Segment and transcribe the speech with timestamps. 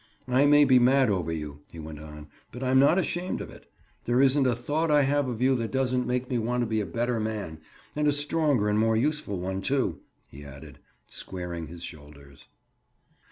[0.27, 3.71] "I may be mad over you," he went on, "but I'm not ashamed of it.
[4.05, 6.81] There isn't a thought I have of you that doesn't make me want to be
[6.81, 7.59] a better man,
[7.95, 12.47] and a stronger and more useful one, too," he added, squaring his shoulders.